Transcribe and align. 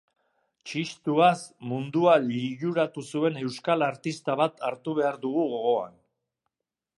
Txistuaz 0.69 1.41
mundua 1.73 2.15
liluratu 2.23 3.03
zuen 3.11 3.37
euskal 3.43 3.87
artista 3.89 4.39
bat 4.41 4.65
hartu 4.71 4.97
behar 5.03 5.21
dugu 5.27 5.45
gogoan. 5.53 5.95